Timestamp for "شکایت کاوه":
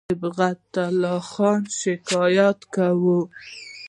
1.81-3.19